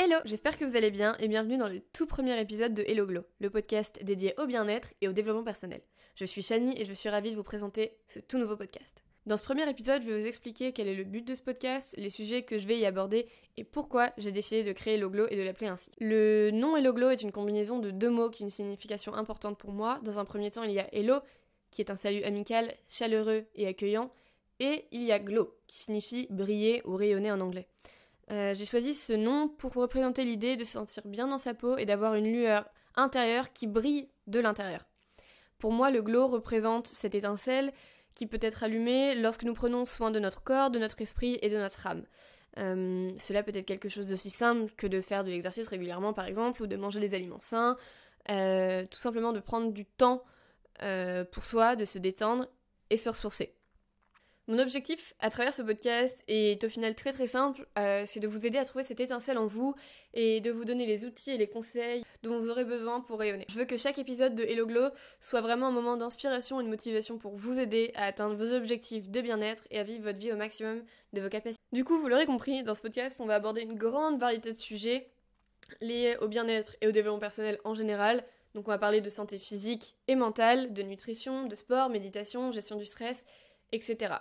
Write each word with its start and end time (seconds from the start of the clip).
Hello, 0.00 0.14
j'espère 0.24 0.56
que 0.56 0.64
vous 0.64 0.76
allez 0.76 0.92
bien 0.92 1.16
et 1.18 1.26
bienvenue 1.26 1.56
dans 1.56 1.66
le 1.66 1.80
tout 1.92 2.06
premier 2.06 2.40
épisode 2.40 2.72
de 2.72 2.84
Hello 2.86 3.04
Glow, 3.04 3.24
le 3.40 3.50
podcast 3.50 3.98
dédié 4.04 4.32
au 4.38 4.46
bien-être 4.46 4.90
et 5.00 5.08
au 5.08 5.12
développement 5.12 5.42
personnel. 5.42 5.80
Je 6.14 6.24
suis 6.24 6.40
Shani 6.40 6.80
et 6.80 6.84
je 6.84 6.92
suis 6.92 7.08
ravie 7.08 7.32
de 7.32 7.36
vous 7.36 7.42
présenter 7.42 7.98
ce 8.06 8.20
tout 8.20 8.38
nouveau 8.38 8.56
podcast. 8.56 9.02
Dans 9.26 9.36
ce 9.36 9.42
premier 9.42 9.68
épisode, 9.68 10.02
je 10.02 10.08
vais 10.08 10.20
vous 10.20 10.28
expliquer 10.28 10.72
quel 10.72 10.86
est 10.86 10.94
le 10.94 11.02
but 11.02 11.26
de 11.26 11.34
ce 11.34 11.42
podcast, 11.42 11.96
les 11.98 12.10
sujets 12.10 12.44
que 12.44 12.60
je 12.60 12.68
vais 12.68 12.78
y 12.78 12.86
aborder 12.86 13.26
et 13.56 13.64
pourquoi 13.64 14.12
j'ai 14.18 14.30
décidé 14.30 14.62
de 14.62 14.72
créer 14.72 14.94
Hello 14.94 15.10
Glow 15.10 15.26
et 15.30 15.36
de 15.36 15.42
l'appeler 15.42 15.66
ainsi. 15.66 15.90
Le 15.98 16.52
nom 16.52 16.76
Hello 16.76 16.92
Glow 16.92 17.10
est 17.10 17.22
une 17.22 17.32
combinaison 17.32 17.80
de 17.80 17.90
deux 17.90 18.10
mots 18.10 18.30
qui 18.30 18.44
ont 18.44 18.46
une 18.46 18.50
signification 18.50 19.14
importante 19.14 19.58
pour 19.58 19.72
moi. 19.72 19.98
Dans 20.04 20.20
un 20.20 20.24
premier 20.24 20.52
temps, 20.52 20.62
il 20.62 20.74
y 20.74 20.78
a 20.78 20.86
Hello, 20.94 21.16
qui 21.72 21.80
est 21.80 21.90
un 21.90 21.96
salut 21.96 22.22
amical, 22.22 22.72
chaleureux 22.88 23.46
et 23.56 23.66
accueillant, 23.66 24.10
et 24.60 24.84
il 24.92 25.02
y 25.02 25.10
a 25.10 25.18
Glow, 25.18 25.52
qui 25.66 25.80
signifie 25.80 26.28
briller 26.30 26.82
ou 26.84 26.94
rayonner 26.94 27.32
en 27.32 27.40
anglais. 27.40 27.66
Euh, 28.30 28.54
j'ai 28.54 28.66
choisi 28.66 28.94
ce 28.94 29.12
nom 29.12 29.48
pour 29.48 29.72
représenter 29.72 30.24
l'idée 30.24 30.56
de 30.56 30.64
se 30.64 30.72
sentir 30.72 31.06
bien 31.06 31.26
dans 31.26 31.38
sa 31.38 31.54
peau 31.54 31.78
et 31.78 31.86
d'avoir 31.86 32.14
une 32.14 32.30
lueur 32.30 32.68
intérieure 32.94 33.52
qui 33.52 33.66
brille 33.66 34.08
de 34.26 34.40
l'intérieur. 34.40 34.84
Pour 35.58 35.72
moi, 35.72 35.90
le 35.90 36.02
glow 36.02 36.26
représente 36.26 36.88
cette 36.88 37.14
étincelle 37.14 37.72
qui 38.14 38.26
peut 38.26 38.38
être 38.42 38.64
allumée 38.64 39.14
lorsque 39.14 39.44
nous 39.44 39.54
prenons 39.54 39.86
soin 39.86 40.10
de 40.10 40.18
notre 40.18 40.42
corps, 40.42 40.70
de 40.70 40.78
notre 40.78 41.00
esprit 41.00 41.38
et 41.40 41.48
de 41.48 41.56
notre 41.56 41.86
âme. 41.86 42.04
Euh, 42.58 43.12
cela 43.18 43.42
peut 43.42 43.52
être 43.54 43.66
quelque 43.66 43.88
chose 43.88 44.06
d'aussi 44.06 44.30
simple 44.30 44.72
que 44.76 44.86
de 44.86 45.00
faire 45.00 45.24
de 45.24 45.30
l'exercice 45.30 45.68
régulièrement 45.68 46.12
par 46.12 46.26
exemple, 46.26 46.62
ou 46.62 46.66
de 46.66 46.76
manger 46.76 47.00
des 47.00 47.14
aliments 47.14 47.40
sains, 47.40 47.76
euh, 48.30 48.84
tout 48.90 48.98
simplement 48.98 49.32
de 49.32 49.40
prendre 49.40 49.72
du 49.72 49.84
temps 49.86 50.22
pour 51.32 51.44
soi, 51.44 51.74
de 51.74 51.84
se 51.84 51.98
détendre 51.98 52.46
et 52.90 52.96
se 52.96 53.08
ressourcer. 53.08 53.57
Mon 54.50 54.58
objectif 54.60 55.12
à 55.20 55.28
travers 55.28 55.52
ce 55.52 55.60
podcast 55.60 56.24
est 56.26 56.64
au 56.64 56.70
final 56.70 56.94
très 56.94 57.12
très 57.12 57.26
simple, 57.26 57.66
euh, 57.78 58.04
c'est 58.06 58.18
de 58.18 58.26
vous 58.26 58.46
aider 58.46 58.56
à 58.56 58.64
trouver 58.64 58.82
cette 58.82 58.98
étincelle 58.98 59.36
en 59.36 59.46
vous 59.46 59.74
et 60.14 60.40
de 60.40 60.50
vous 60.50 60.64
donner 60.64 60.86
les 60.86 61.04
outils 61.04 61.30
et 61.32 61.36
les 61.36 61.48
conseils 61.48 62.02
dont 62.22 62.38
vous 62.38 62.48
aurez 62.48 62.64
besoin 62.64 63.02
pour 63.02 63.18
rayonner. 63.18 63.44
Je 63.50 63.58
veux 63.58 63.66
que 63.66 63.76
chaque 63.76 63.98
épisode 63.98 64.34
de 64.34 64.44
Hello 64.44 64.66
Glow 64.66 64.88
soit 65.20 65.42
vraiment 65.42 65.66
un 65.66 65.70
moment 65.70 65.98
d'inspiration 65.98 66.62
et 66.62 66.64
de 66.64 66.68
motivation 66.70 67.18
pour 67.18 67.36
vous 67.36 67.60
aider 67.60 67.92
à 67.94 68.06
atteindre 68.06 68.36
vos 68.36 68.54
objectifs 68.54 69.10
de 69.10 69.20
bien-être 69.20 69.64
et 69.70 69.78
à 69.78 69.82
vivre 69.82 70.04
votre 70.04 70.18
vie 70.18 70.32
au 70.32 70.36
maximum 70.36 70.82
de 71.12 71.20
vos 71.20 71.28
capacités. 71.28 71.62
Du 71.72 71.84
coup, 71.84 71.98
vous 71.98 72.08
l'aurez 72.08 72.24
compris, 72.24 72.62
dans 72.62 72.74
ce 72.74 72.80
podcast, 72.80 73.20
on 73.20 73.26
va 73.26 73.34
aborder 73.34 73.60
une 73.60 73.74
grande 73.74 74.18
variété 74.18 74.54
de 74.54 74.58
sujets 74.58 75.10
liés 75.82 76.16
au 76.22 76.28
bien-être 76.28 76.74
et 76.80 76.88
au 76.88 76.90
développement 76.90 77.20
personnel 77.20 77.58
en 77.64 77.74
général. 77.74 78.24
Donc 78.54 78.66
on 78.66 78.70
va 78.70 78.78
parler 78.78 79.02
de 79.02 79.10
santé 79.10 79.36
physique 79.36 79.94
et 80.06 80.14
mentale, 80.14 80.72
de 80.72 80.80
nutrition, 80.80 81.44
de 81.44 81.54
sport, 81.54 81.90
méditation, 81.90 82.50
gestion 82.50 82.76
du 82.76 82.86
stress, 82.86 83.26
etc. 83.72 84.14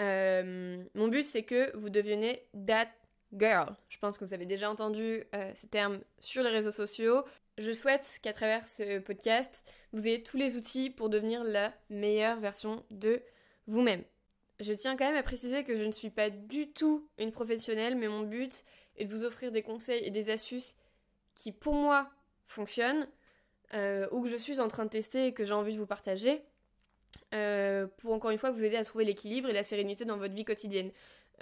Euh, 0.00 0.82
mon 0.94 1.08
but, 1.08 1.24
c'est 1.24 1.42
que 1.42 1.76
vous 1.76 1.90
deveniez 1.90 2.46
that 2.66 2.88
girl. 3.32 3.74
Je 3.88 3.98
pense 3.98 4.18
que 4.18 4.24
vous 4.24 4.34
avez 4.34 4.46
déjà 4.46 4.70
entendu 4.70 5.24
euh, 5.34 5.54
ce 5.54 5.66
terme 5.66 6.00
sur 6.18 6.42
les 6.42 6.50
réseaux 6.50 6.70
sociaux. 6.70 7.24
Je 7.58 7.72
souhaite 7.72 8.18
qu'à 8.22 8.32
travers 8.32 8.66
ce 8.66 8.98
podcast, 8.98 9.70
vous 9.92 10.06
ayez 10.06 10.22
tous 10.22 10.36
les 10.36 10.56
outils 10.56 10.90
pour 10.90 11.10
devenir 11.10 11.44
la 11.44 11.72
meilleure 11.90 12.40
version 12.40 12.84
de 12.90 13.22
vous-même. 13.66 14.02
Je 14.60 14.72
tiens 14.72 14.96
quand 14.96 15.06
même 15.06 15.16
à 15.16 15.22
préciser 15.22 15.64
que 15.64 15.76
je 15.76 15.82
ne 15.82 15.92
suis 15.92 16.10
pas 16.10 16.30
du 16.30 16.70
tout 16.70 17.08
une 17.18 17.32
professionnelle, 17.32 17.96
mais 17.96 18.08
mon 18.08 18.22
but 18.22 18.64
est 18.96 19.04
de 19.04 19.14
vous 19.14 19.24
offrir 19.24 19.52
des 19.52 19.62
conseils 19.62 20.04
et 20.04 20.10
des 20.10 20.30
astuces 20.30 20.76
qui, 21.34 21.52
pour 21.52 21.74
moi, 21.74 22.08
fonctionnent, 22.46 23.08
euh, 23.74 24.06
ou 24.12 24.22
que 24.22 24.28
je 24.28 24.36
suis 24.36 24.60
en 24.60 24.68
train 24.68 24.84
de 24.84 24.90
tester 24.90 25.28
et 25.28 25.34
que 25.34 25.44
j'ai 25.44 25.54
envie 25.54 25.74
de 25.74 25.78
vous 25.78 25.86
partager. 25.86 26.42
Euh, 27.34 27.86
pour 27.98 28.12
encore 28.12 28.30
une 28.30 28.38
fois 28.38 28.50
vous 28.50 28.64
aider 28.64 28.76
à 28.76 28.84
trouver 28.84 29.04
l'équilibre 29.04 29.48
et 29.48 29.52
la 29.52 29.62
sérénité 29.62 30.04
dans 30.04 30.18
votre 30.18 30.34
vie 30.34 30.44
quotidienne. 30.44 30.90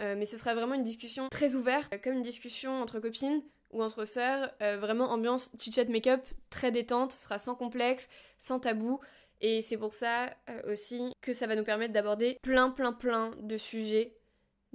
Euh, 0.00 0.14
mais 0.16 0.26
ce 0.26 0.36
sera 0.36 0.54
vraiment 0.54 0.74
une 0.74 0.82
discussion 0.82 1.28
très 1.30 1.54
ouverte, 1.54 1.92
comme 2.02 2.14
une 2.14 2.22
discussion 2.22 2.80
entre 2.80 3.00
copines 3.00 3.42
ou 3.72 3.82
entre 3.82 4.04
sœurs, 4.04 4.50
euh, 4.62 4.78
vraiment 4.78 5.10
ambiance 5.10 5.50
chit-chat 5.58 5.84
make-up, 5.84 6.22
très 6.48 6.70
détente, 6.72 7.12
ce 7.12 7.22
sera 7.24 7.38
sans 7.38 7.54
complexe, 7.54 8.08
sans 8.38 8.60
tabou. 8.60 9.00
Et 9.40 9.62
c'est 9.62 9.78
pour 9.78 9.92
ça 9.94 10.34
aussi 10.68 11.12
que 11.22 11.32
ça 11.32 11.46
va 11.46 11.56
nous 11.56 11.64
permettre 11.64 11.94
d'aborder 11.94 12.38
plein 12.42 12.70
plein 12.70 12.92
plein 12.92 13.30
de 13.40 13.56
sujets 13.56 14.14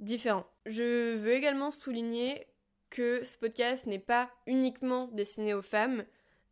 différents. 0.00 0.46
Je 0.66 1.14
veux 1.14 1.32
également 1.32 1.70
souligner 1.70 2.46
que 2.90 3.22
ce 3.24 3.36
podcast 3.36 3.86
n'est 3.86 4.00
pas 4.00 4.30
uniquement 4.46 5.06
destiné 5.08 5.54
aux 5.54 5.62
femmes, 5.62 6.04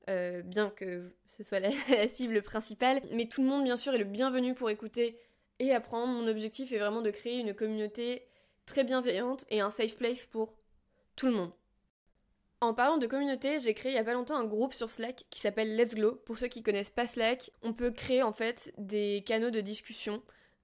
euh, 0.08 0.42
bien 0.42 0.70
que 0.70 1.14
ce 1.26 1.42
soit 1.42 1.60
la, 1.88 2.08
cible 2.08 2.42
principale. 2.42 3.02
Mais 3.12 3.26
tout 3.26 3.42
le 3.42 3.48
monde, 3.48 3.64
bien 3.64 3.76
sûr, 3.76 3.94
est 3.94 3.98
le 3.98 4.04
bienvenu 4.04 4.54
pour 4.54 4.70
écouter 4.70 5.18
et 5.58 5.72
apprendre. 5.72 6.12
Mon 6.12 6.26
objectif 6.28 6.72
est 6.72 6.78
vraiment 6.78 7.02
de 7.02 7.10
créer 7.10 7.40
une 7.40 7.54
communauté 7.54 8.26
très 8.66 8.84
bienveillante 8.84 9.44
et 9.50 9.60
un 9.60 9.70
safe 9.70 9.96
place 9.96 10.24
pour 10.24 10.54
tout 11.16 11.26
le 11.26 11.32
monde. 11.32 11.52
En 12.60 12.72
parlant 12.72 12.96
de 12.96 13.06
communauté, 13.06 13.58
j'ai 13.60 13.74
créé 13.74 13.92
il 13.92 13.94
y 13.94 13.98
a 13.98 14.04
pas 14.04 14.14
longtemps 14.14 14.36
un 14.36 14.44
groupe 14.44 14.72
sur 14.72 14.88
Slack 14.88 15.24
qui 15.28 15.40
s'appelle 15.40 15.76
Let's 15.76 15.94
Glow. 15.94 16.14
Pour 16.24 16.38
ceux 16.38 16.48
qui 16.48 16.62
connaissent 16.62 16.90
pas 16.90 17.06
Slack, 17.06 17.50
on 17.62 17.74
peut 17.74 17.90
créer 17.90 18.22
en 18.22 18.32
fait 18.32 18.72
des 18.78 19.22
canaux 19.26 19.50
de 19.50 19.60
discussion. 19.60 20.22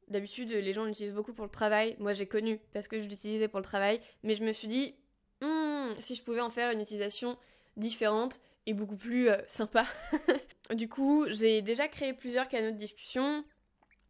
D'habitude, 0.09 0.51
les 0.51 0.73
gens 0.73 0.85
l'utilisent 0.85 1.13
beaucoup 1.13 1.35
pour 1.35 1.45
le 1.45 1.51
travail. 1.51 1.97
Moi, 1.99 2.15
j'ai 2.15 2.27
connu 2.27 2.59
parce 2.73 2.89
que 2.89 3.01
je 3.01 3.07
l'utilisais 3.07 3.49
pour 3.49 3.61
le 3.61 3.65
travail. 3.65 4.01
Mais 4.23 4.35
je 4.35 4.43
me 4.43 4.53
suis 4.53 4.67
dit, 4.67 4.97
hmm, 5.43 5.91
si 6.01 6.15
je 6.15 6.23
pouvais 6.23 6.41
en 6.41 6.51
faire 6.51 6.73
une 6.73 6.81
utilisation 6.81 7.37
différente 7.77 8.41
beaucoup 8.75 8.97
plus 8.97 9.29
euh, 9.29 9.37
sympa. 9.47 9.87
du 10.75 10.89
coup, 10.89 11.27
j'ai 11.29 11.63
déjà 11.63 11.89
créé 11.89 12.13
plusieurs 12.13 12.49
canaux 12.49 12.71
de 12.71 12.77
discussion. 12.77 13.45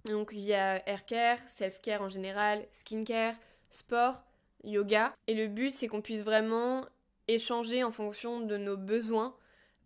Donc 0.04 0.30
il 0.32 0.40
y 0.40 0.54
a 0.54 0.86
aircare, 0.88 1.38
self-care 1.46 2.02
en 2.02 2.08
général, 2.08 2.66
skincare, 2.72 3.34
sport, 3.70 4.24
yoga. 4.64 5.12
Et 5.26 5.34
le 5.34 5.46
but, 5.46 5.72
c'est 5.72 5.88
qu'on 5.88 6.00
puisse 6.00 6.22
vraiment 6.22 6.86
échanger 7.28 7.84
en 7.84 7.92
fonction 7.92 8.40
de 8.40 8.56
nos 8.56 8.76
besoins. 8.76 9.36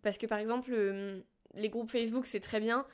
Parce 0.01 0.17
que 0.17 0.25
par 0.25 0.39
exemple, 0.39 0.71
euh, 0.73 1.21
les 1.53 1.69
groupes 1.69 1.91
Facebook, 1.91 2.25
c'est 2.25 2.39
très 2.39 2.59
bien. 2.59 2.85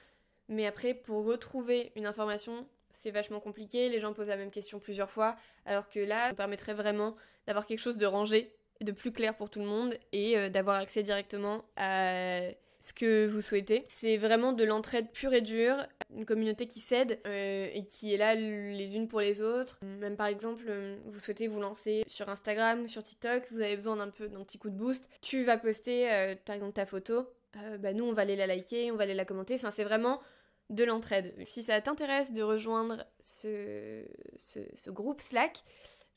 Mais 0.49 0.65
après, 0.65 0.93
pour 0.93 1.23
retrouver 1.25 1.91
une 1.95 2.05
information, 2.05 2.67
c'est 2.91 3.11
vachement 3.11 3.39
compliqué. 3.39 3.89
Les 3.89 3.99
gens 3.99 4.13
posent 4.13 4.27
la 4.27 4.37
même 4.37 4.51
question 4.51 4.79
plusieurs 4.79 5.09
fois. 5.09 5.35
Alors 5.65 5.89
que 5.89 5.99
là, 5.99 6.29
ça 6.29 6.35
permettrait 6.35 6.73
vraiment 6.73 7.15
d'avoir 7.47 7.65
quelque 7.65 7.79
chose 7.79 7.97
de 7.97 8.05
rangé 8.05 8.53
de 8.83 8.91
plus 8.91 9.11
clair 9.11 9.35
pour 9.35 9.49
tout 9.49 9.59
le 9.59 9.65
monde 9.65 9.95
et 10.11 10.37
euh, 10.37 10.49
d'avoir 10.49 10.77
accès 10.77 11.03
directement 11.03 11.63
à 11.75 12.41
ce 12.79 12.93
que 12.93 13.27
vous 13.27 13.41
souhaitez. 13.41 13.85
C'est 13.87 14.17
vraiment 14.17 14.53
de 14.53 14.63
l'entraide 14.63 15.11
pure 15.11 15.33
et 15.33 15.41
dure, 15.41 15.85
une 16.15 16.25
communauté 16.25 16.65
qui 16.65 16.79
s'aide 16.79 17.19
euh, 17.27 17.69
et 17.71 17.85
qui 17.85 18.13
est 18.13 18.17
là 18.17 18.33
les 18.33 18.95
unes 18.95 19.07
pour 19.07 19.21
les 19.21 19.41
autres. 19.41 19.79
Même 19.83 20.17
par 20.17 20.27
exemple, 20.27 20.65
euh, 20.67 20.97
vous 21.05 21.19
souhaitez 21.19 21.47
vous 21.47 21.59
lancer 21.59 22.03
sur 22.07 22.27
Instagram, 22.29 22.87
sur 22.87 23.03
TikTok, 23.03 23.43
vous 23.51 23.61
avez 23.61 23.75
besoin 23.75 23.97
d'un 23.97 24.09
peu 24.09 24.27
d'un 24.27 24.43
petit 24.43 24.57
coup 24.57 24.69
de 24.69 24.75
boost. 24.75 25.09
Tu 25.21 25.43
vas 25.43 25.57
poster 25.57 26.35
par 26.45 26.55
exemple 26.55 26.73
ta 26.73 26.85
photo, 26.87 27.27
bah 27.79 27.93
nous 27.93 28.05
on 28.05 28.13
va 28.13 28.23
aller 28.23 28.35
la 28.35 28.47
liker, 28.47 28.91
on 28.91 28.95
va 28.95 29.03
aller 29.03 29.13
la 29.13 29.25
commenter. 29.25 29.55
Enfin 29.55 29.69
c'est 29.69 29.83
vraiment 29.83 30.19
de 30.71 30.83
l'entraide. 30.83 31.35
Si 31.43 31.61
ça 31.61 31.79
t'intéresse 31.81 32.33
de 32.33 32.41
rejoindre 32.41 33.05
ce, 33.19 34.03
ce 34.37 34.89
groupe 34.89 35.21
Slack, 35.21 35.63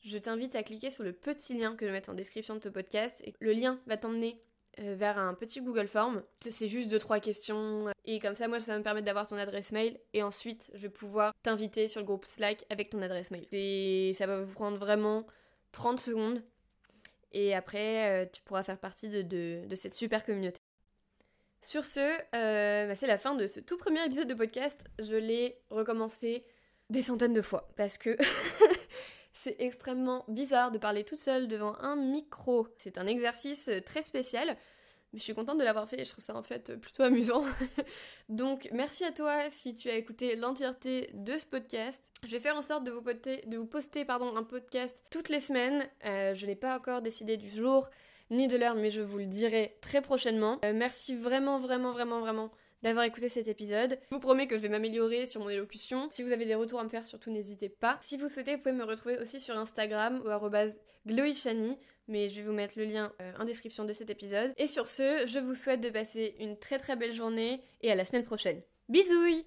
je 0.05 0.17
t'invite 0.19 0.55
à 0.55 0.63
cliquer 0.63 0.91
sur 0.91 1.03
le 1.03 1.11
petit 1.11 1.55
lien 1.57 1.75
que 1.75 1.85
je 1.85 1.87
vais 1.87 1.97
mettre 1.97 2.09
en 2.09 2.13
description 2.13 2.55
de 2.55 2.63
ce 2.63 2.69
podcast. 2.69 3.23
Le 3.39 3.51
lien 3.53 3.79
va 3.87 3.97
t'emmener 3.97 4.39
euh, 4.79 4.95
vers 4.95 5.17
un 5.17 5.33
petit 5.33 5.61
Google 5.61 5.87
Form. 5.87 6.21
C'est 6.41 6.67
juste 6.67 6.89
deux 6.89 6.99
trois 6.99 7.19
questions 7.19 7.91
et 8.05 8.19
comme 8.19 8.35
ça 8.35 8.47
moi 8.47 8.59
ça 8.59 8.73
va 8.73 8.77
me 8.77 8.83
permettre 8.83 9.05
d'avoir 9.05 9.25
ton 9.25 9.35
adresse 9.35 9.71
mail 9.71 9.99
et 10.13 10.21
ensuite 10.21 10.69
je 10.73 10.81
vais 10.81 10.89
pouvoir 10.89 11.33
t'inviter 11.41 11.87
sur 11.87 12.01
le 12.01 12.05
groupe 12.05 12.25
Slack 12.25 12.65
avec 12.69 12.91
ton 12.91 13.01
adresse 13.01 13.31
mail. 13.31 13.45
Ça 14.13 14.27
va 14.27 14.41
vous 14.41 14.53
prendre 14.53 14.77
vraiment 14.77 15.25
30 15.71 15.99
secondes 15.99 16.43
et 17.31 17.55
après 17.55 18.11
euh, 18.11 18.25
tu 18.31 18.41
pourras 18.43 18.63
faire 18.63 18.77
partie 18.77 19.09
de, 19.09 19.65
cette 19.75 19.95
super 19.95 20.23
communauté. 20.23 20.59
Sur 21.61 21.83
ce, 21.83 21.99
euh, 22.35 22.87
bah, 22.87 22.95
c'est 22.95 23.07
la 23.07 23.17
fin 23.17 23.33
de 23.33 23.47
ce 23.47 23.59
tout 23.59 23.77
premier 23.77 24.05
épisode 24.05 24.27
de 24.27 24.35
podcast. 24.35 24.85
Je 24.99 25.15
l'ai 25.15 25.57
recommencé 25.71 26.45
des 26.91 27.01
centaines 27.01 27.33
de 27.33 27.41
fois 27.41 27.69
parce 27.75 27.97
que 27.97 28.15
C'est 29.45 29.57
extrêmement 29.59 30.25
bizarre 30.27 30.71
de 30.71 30.79
parler 30.79 31.03
toute 31.03 31.19
seule 31.19 31.47
devant 31.47 31.75
un 31.75 31.95
micro. 31.95 32.67
C'est 32.77 32.97
un 32.97 33.05
exercice 33.05 33.67
euh, 33.67 33.79
très 33.79 34.01
spécial, 34.01 34.57
mais 35.13 35.19
je 35.19 35.23
suis 35.23 35.35
contente 35.35 35.59
de 35.59 35.63
l'avoir 35.63 35.87
fait 35.87 36.01
et 36.01 36.03
je 36.03 36.09
trouve 36.09 36.23
ça 36.23 36.35
en 36.35 36.41
fait 36.41 36.71
euh, 36.71 36.77
plutôt 36.77 37.03
amusant. 37.03 37.43
Donc 38.29 38.67
merci 38.71 39.03
à 39.03 39.11
toi 39.11 39.51
si 39.51 39.75
tu 39.75 39.87
as 39.87 39.97
écouté 39.97 40.35
l'entièreté 40.35 41.11
de 41.13 41.37
ce 41.37 41.45
podcast. 41.45 42.11
Je 42.23 42.31
vais 42.31 42.39
faire 42.39 42.55
en 42.55 42.63
sorte 42.63 42.85
de 42.85 42.89
vous 42.89 43.03
poster, 43.03 43.43
de 43.45 43.59
vous 43.59 43.67
poster 43.67 44.03
pardon, 44.03 44.35
un 44.35 44.41
podcast 44.41 45.03
toutes 45.11 45.29
les 45.29 45.39
semaines. 45.39 45.87
Euh, 46.05 46.33
je 46.33 46.47
n'ai 46.47 46.55
pas 46.55 46.75
encore 46.75 47.03
décidé 47.03 47.37
du 47.37 47.51
jour 47.51 47.91
ni 48.31 48.47
de 48.47 48.57
l'heure, 48.57 48.73
mais 48.73 48.89
je 48.89 49.01
vous 49.01 49.19
le 49.19 49.27
dirai 49.27 49.77
très 49.79 50.01
prochainement. 50.01 50.59
merci 50.73 51.15
vraiment, 51.15 51.59
vraiment, 51.59 51.91
vraiment, 51.91 52.19
vraiment 52.19 52.49
d'avoir 52.85 53.05
écouté 53.05 53.29
cet 53.29 53.47
épisode. 53.47 53.97
Je 54.09 54.15
vous 54.15 54.21
promets 54.21 54.47
que 54.47 54.57
je 54.57 54.61
vais 54.61 54.69
m'améliorer 54.69 55.25
sur 55.25 55.41
mon 55.41 55.49
élocution. 55.49 56.07
Si 56.11 56.21
vous 56.21 56.31
avez 56.31 56.45
des 56.45 56.55
retours 56.55 56.79
à 56.79 56.83
me 56.83 56.89
faire, 56.89 57.07
surtout 57.07 57.31
n'hésitez 57.31 57.67
pas. 57.67 57.97
Si 58.01 58.15
vous 58.15 58.27
souhaitez, 58.27 58.55
vous 58.55 58.61
pouvez 58.61 58.75
me 58.75 58.85
retrouver 58.85 59.17
aussi 59.17 59.39
sur 59.39 59.57
Instagram 59.57 60.21
ou 60.23 61.07
glowyshani 61.07 61.77
mais 62.07 62.29
je 62.29 62.35
vais 62.35 62.43
vous 62.43 62.53
mettre 62.53 62.77
le 62.77 62.85
lien 62.85 63.11
euh, 63.19 63.31
en 63.39 63.45
description 63.45 63.83
de 63.83 63.93
cet 63.93 64.11
épisode. 64.11 64.53
Et 64.57 64.67
sur 64.67 64.87
ce, 64.87 65.25
je 65.25 65.39
vous 65.39 65.55
souhaite 65.55 65.81
de 65.81 65.89
passer 65.89 66.35
une 66.39 66.59
très 66.59 66.77
très 66.77 66.95
belle 66.95 67.15
journée 67.15 67.63
et 67.81 67.91
à 67.91 67.95
la 67.95 68.05
semaine 68.05 68.23
prochaine. 68.23 68.61
Bisous 68.89 69.41